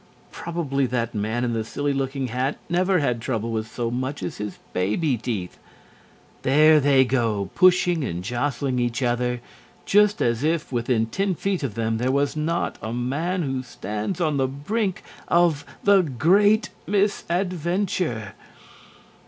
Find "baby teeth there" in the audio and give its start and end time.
4.73-6.79